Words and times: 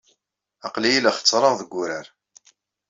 Aql-iyi 0.67 0.99
la 1.03 1.11
xeṣṣreɣ 1.17 1.53
deg 1.59 1.71
wurar. 1.75 2.07